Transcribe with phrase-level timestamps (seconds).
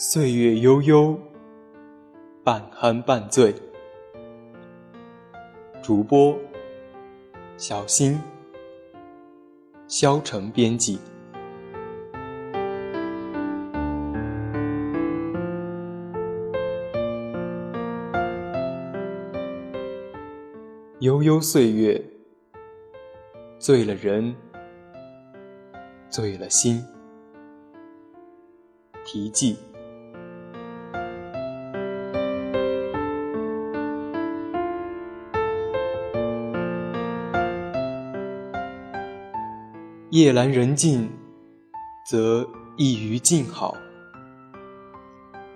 [0.00, 1.18] 岁月悠悠，
[2.44, 3.52] 半酣半醉。
[5.82, 6.38] 主播：
[7.56, 8.16] 小新，
[9.88, 11.00] 肖成编辑。
[21.00, 22.00] 悠悠岁月，
[23.58, 24.32] 醉了人，
[26.08, 26.86] 醉了心。
[29.04, 29.56] 题记。
[40.10, 41.06] 夜阑人静，
[42.10, 43.76] 则一隅静好；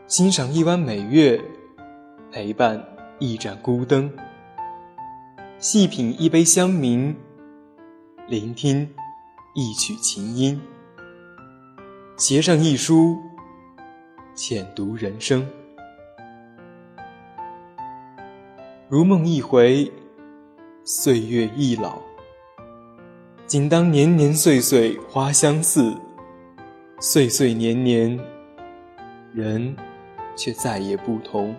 [0.07, 1.43] 欣赏一弯美月，
[2.31, 2.79] 陪伴
[3.19, 4.11] 一盏孤灯；
[5.59, 7.17] 细品一杯香茗，
[8.29, 8.87] 聆听
[9.55, 10.61] 一曲琴音；
[12.19, 13.17] 携上一书，
[14.35, 15.47] 浅读人生。
[18.91, 19.91] 如梦一回，
[20.85, 22.12] 岁月易老。
[23.53, 25.95] 仅当年年岁岁花相似，
[27.01, 28.19] 岁岁年年，
[29.35, 29.77] 人
[30.35, 31.55] 却再也不同。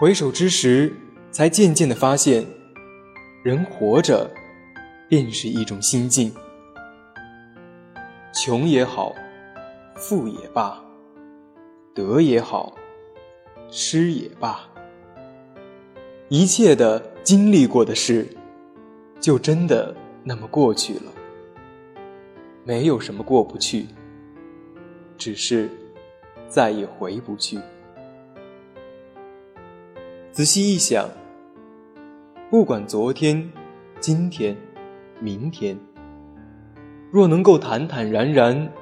[0.00, 0.92] 回首之时，
[1.30, 2.44] 才渐渐的发现，
[3.44, 4.28] 人活着，
[5.08, 6.34] 便是一种心境。
[8.32, 9.14] 穷也好，
[9.94, 10.82] 富也罢，
[11.94, 12.74] 得也好，
[13.70, 14.68] 失也罢，
[16.28, 18.26] 一切的经历过的事。
[19.20, 19.94] 就真的
[20.24, 21.12] 那么过去了，
[22.64, 23.86] 没有什么过不去，
[25.18, 25.68] 只是
[26.48, 27.58] 再也回不去。
[30.32, 31.06] 仔细一想，
[32.50, 33.50] 不管昨天、
[34.00, 34.56] 今天、
[35.20, 35.78] 明天，
[37.10, 38.72] 若能够坦坦然然，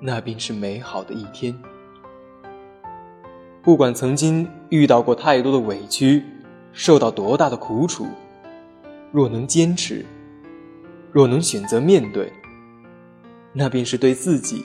[0.00, 1.54] 那便是美好的一天。
[3.60, 6.24] 不管曾经遇到过太多的委屈，
[6.72, 8.06] 受到多大的苦楚。
[9.10, 10.04] 若能坚持，
[11.12, 12.32] 若能选择面对，
[13.52, 14.64] 那便是对自己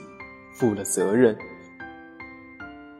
[0.54, 1.36] 负了责任。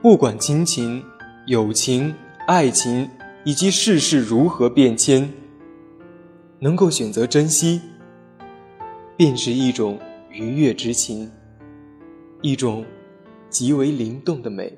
[0.00, 1.04] 不管亲情、
[1.46, 2.14] 友情、
[2.46, 3.08] 爱情
[3.44, 5.30] 以及世事如何变迁，
[6.60, 7.80] 能够选择珍惜，
[9.16, 9.98] 便是一种
[10.30, 11.30] 愉悦之情，
[12.40, 12.84] 一种
[13.50, 14.76] 极为灵动的美。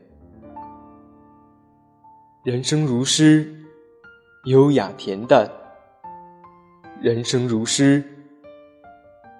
[2.45, 3.53] 人生如诗，
[4.45, 5.49] 优雅恬淡。
[6.99, 8.03] 人生如诗，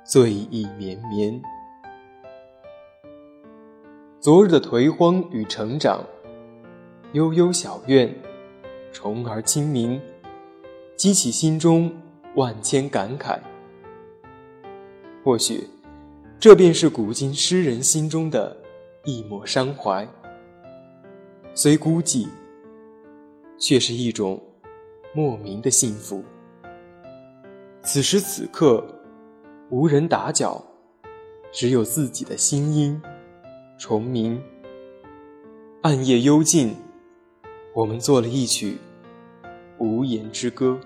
[0.05, 1.41] 醉意绵绵。
[4.21, 6.05] 昨日的颓荒与成长，
[7.13, 8.15] 悠悠小院，
[8.93, 9.99] 虫儿清明，
[10.97, 11.91] 激起心中
[12.35, 13.39] 万千感慨。
[15.25, 15.67] 或许，
[16.39, 18.55] 这便是古今诗人心中的
[19.05, 20.07] 一抹伤怀。
[21.55, 22.29] 虽孤寂，
[23.59, 24.39] 却是一种
[25.15, 26.23] 莫名的幸福。
[27.87, 28.85] 此时此刻，
[29.71, 30.61] 无人打搅，
[31.53, 33.01] 只有自己的心音
[33.79, 34.43] 虫鸣。
[35.83, 36.75] 暗夜幽静，
[37.77, 38.79] 我们做了一曲
[39.79, 40.77] 无言之歌。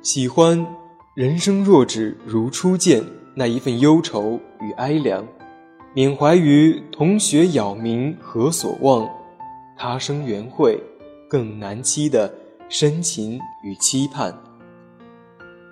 [0.00, 0.64] 喜欢
[1.16, 3.02] 人生若只如初见
[3.34, 5.26] 那一份忧愁与哀凉，
[5.92, 9.10] 缅怀于同学杳冥何所望，
[9.76, 10.80] 他生缘会
[11.28, 12.32] 更难期的
[12.68, 14.32] 深情与期盼。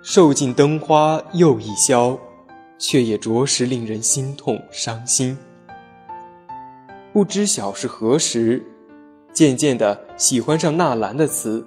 [0.03, 2.17] 受尽灯花又一宵，
[2.79, 5.37] 却也着实令人心痛伤心。
[7.13, 8.65] 不知晓是何时，
[9.31, 11.63] 渐渐的喜欢上纳兰的词，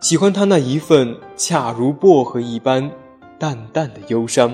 [0.00, 2.90] 喜欢他那一份恰如薄荷一般
[3.38, 4.52] 淡淡的忧伤。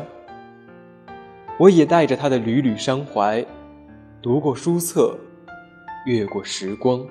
[1.59, 3.45] 我也带着他的缕缕伤怀，
[4.21, 5.19] 读过书册，
[6.05, 7.03] 越过时光，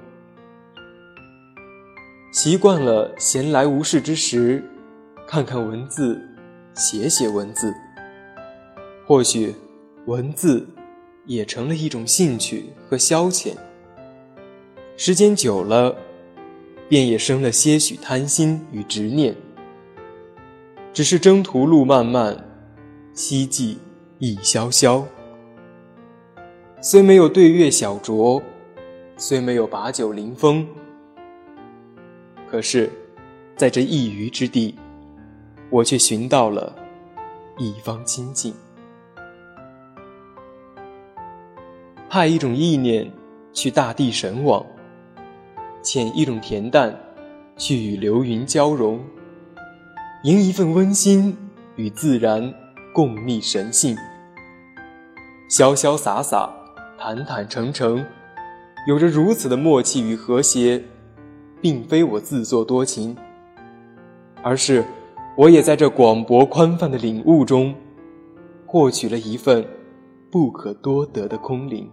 [2.32, 4.64] 习惯了闲来无事之时。
[5.32, 6.20] 看看文字，
[6.74, 7.72] 写写文字，
[9.06, 9.54] 或许，
[10.08, 10.68] 文字
[11.28, 13.54] 也成了一种兴趣和消遣。
[14.98, 15.96] 时间久了，
[16.88, 19.36] 便也生了些许贪心与执念。
[20.92, 22.36] 只是征途路漫漫，
[23.14, 23.78] 希冀
[24.18, 25.06] 意萧萧。
[26.82, 28.42] 虽没有对月小酌，
[29.16, 30.68] 虽没有把酒临风，
[32.50, 32.90] 可是，
[33.56, 34.74] 在这一隅之地，
[35.70, 36.76] 我却寻到了
[37.58, 38.54] 一方清静。
[42.10, 43.12] 派一种意念
[43.54, 44.66] 去大地神往，
[45.84, 46.98] 遣一种恬淡
[47.56, 49.00] 去与流云交融，
[50.24, 51.38] 迎一份温馨
[51.76, 52.54] 与自然
[52.94, 53.96] 共觅神性，
[55.50, 56.50] 潇潇洒洒。
[57.02, 58.06] 坦坦诚诚，
[58.86, 60.84] 有着如此的默契与和谐，
[61.62, 63.16] 并非我自作多情，
[64.44, 64.84] 而是
[65.40, 67.74] 我也在这广博宽泛的领悟中，
[68.66, 69.66] 获取了一份
[70.30, 71.90] 不可多得的空灵。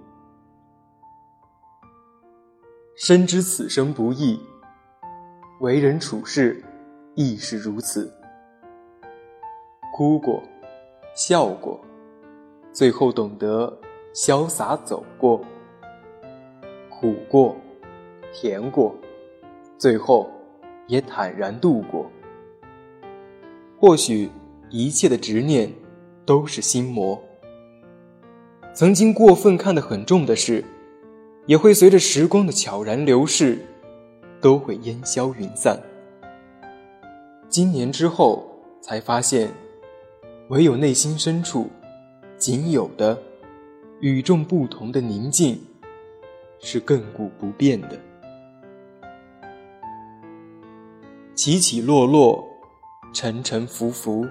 [2.96, 4.36] 深知此生不易，
[5.60, 6.60] 为人处事
[7.14, 8.12] 亦是如此。
[9.94, 10.42] 哭过，
[11.14, 11.80] 笑过，
[12.72, 13.72] 最后懂得。
[14.12, 15.40] 潇洒走过，
[16.88, 17.54] 苦过，
[18.32, 18.92] 甜过，
[19.78, 20.28] 最后
[20.88, 22.10] 也坦然度过。
[23.78, 24.30] 或许
[24.70, 25.70] 一切的执念
[26.24, 27.20] 都是心魔。
[28.74, 30.64] 曾经过分看得很重的事，
[31.46, 33.64] 也会随着时光的悄然流逝，
[34.40, 35.80] 都会烟消云散。
[37.48, 38.46] 今年之后，
[38.80, 39.50] 才发现，
[40.48, 41.70] 唯有内心深处
[42.36, 43.18] 仅有的。
[44.00, 45.58] 与众不同的宁静，
[46.58, 47.98] 是亘古不变的。
[51.34, 52.46] 起起落落，
[53.12, 54.26] 沉沉浮浮，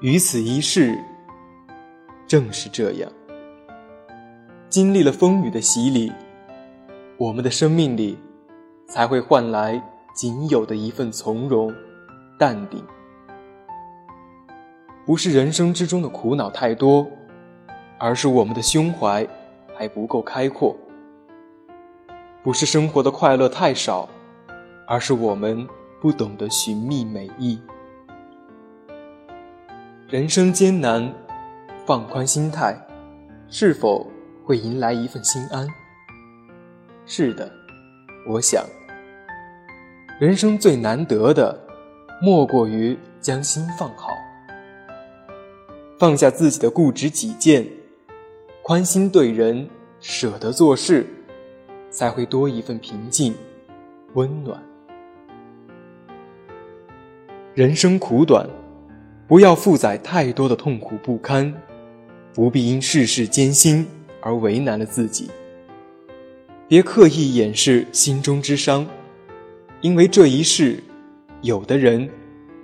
[0.00, 0.98] 于此一世，
[2.26, 3.10] 正是这样。
[4.68, 6.12] 经历了风雨的洗礼，
[7.18, 8.18] 我们的生命里，
[8.86, 9.82] 才会换来
[10.14, 11.74] 仅有的一份从容、
[12.38, 12.82] 淡定。
[15.04, 17.06] 不是人生之中的苦恼太多。
[18.04, 19.24] 而是我们的胸怀
[19.76, 20.76] 还不够开阔，
[22.42, 24.08] 不是生活的快乐太少，
[24.88, 25.64] 而是我们
[26.02, 27.60] 不懂得寻觅美意。
[30.08, 31.14] 人生艰难，
[31.86, 32.76] 放宽心态，
[33.48, 34.10] 是否
[34.44, 35.64] 会迎来一份心安？
[37.06, 37.48] 是的，
[38.28, 38.64] 我想，
[40.18, 41.56] 人生最难得的，
[42.20, 44.08] 莫过于将心放好，
[46.00, 47.64] 放下自己的固执己见。
[48.64, 49.70] 宽心对人，
[50.00, 51.06] 舍得做事，
[51.90, 53.32] 才会多一份平静、
[54.14, 54.60] 温暖。
[57.54, 58.48] 人生苦短，
[59.28, 61.52] 不要负载太多的痛苦不堪，
[62.32, 63.86] 不必因世事艰辛
[64.22, 65.30] 而为难了自己。
[66.66, 68.86] 别刻意掩饰心中之伤，
[69.82, 70.82] 因为这一世，
[71.42, 72.08] 有的人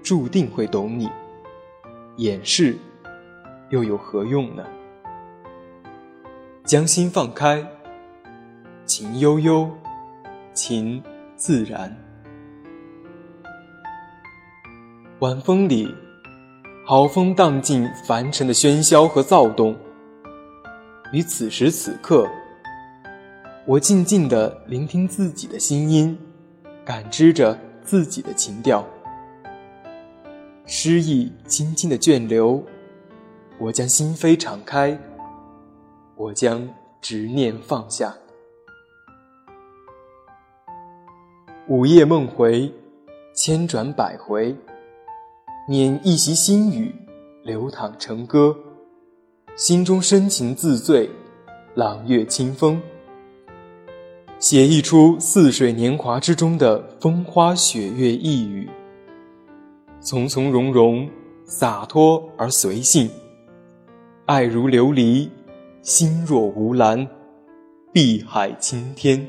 [0.02, 1.06] 注定会懂你，
[2.16, 2.74] 掩饰
[3.68, 4.64] 又有何用呢？
[6.64, 7.62] 将心放开，
[8.86, 9.70] 情悠悠，
[10.54, 11.02] 情
[11.36, 11.94] 自然。
[15.20, 15.92] 晚风里，
[16.86, 19.74] 好风荡尽凡尘的喧嚣和躁动。
[21.12, 22.24] 于此时此刻，
[23.66, 26.16] 我静静的聆听自己的心音，
[26.84, 28.86] 感知着自己的情调。
[30.66, 32.62] 诗意轻轻的卷流，
[33.58, 34.96] 我将心扉敞开。
[36.14, 36.68] 我将
[37.00, 38.14] 执念放下，
[41.66, 42.72] 午夜梦回，
[43.34, 44.54] 千转百回，
[45.70, 46.94] 捻一袭心语，
[47.42, 48.56] 流淌成歌，
[49.54, 51.10] 心中深情自醉，
[51.74, 52.80] 朗月清风，
[54.38, 58.66] 写一出似水年华之中的风花雪月一语，
[60.00, 61.06] 从从容容，
[61.44, 63.10] 洒脱而随性，
[64.24, 65.28] 爱如琉璃。
[65.82, 67.06] 心若无澜，
[67.92, 69.26] 碧海青天。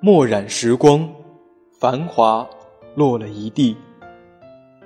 [0.00, 1.08] 墨染时光，
[1.82, 2.48] 繁华
[2.94, 3.76] 落了一地。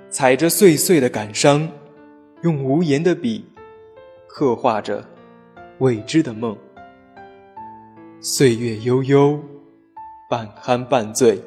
[0.09, 1.69] 踩着碎碎的感伤，
[2.41, 3.45] 用无言的笔，
[4.27, 5.05] 刻画着
[5.77, 6.57] 未知的梦。
[8.19, 9.39] 岁月悠悠，
[10.27, 11.39] 半酣半醉，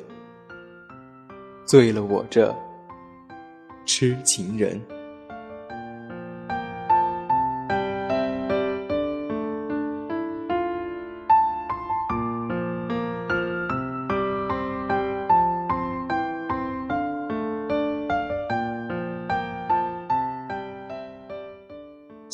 [1.66, 2.54] 醉了我这
[3.84, 4.80] 痴情人。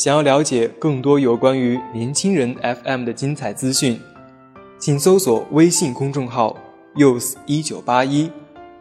[0.07, 4.01] 想要了解更多有关于年轻人 FM 的精彩资讯，
[4.79, 6.57] 请搜索微信公众号
[6.95, 8.31] “use 一九八一”，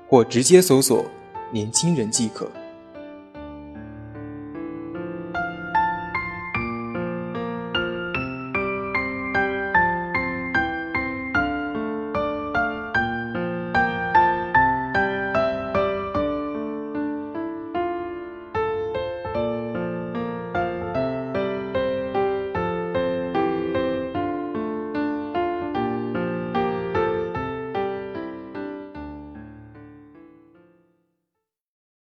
[0.08, 1.03] 或直接搜索
[1.51, 2.48] “年轻人”即可。